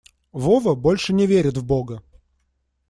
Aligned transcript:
Вова 0.31 0.73
больше 0.73 1.13
не 1.13 1.27
верит 1.27 1.57
в 1.57 1.63
бога. 1.63 2.01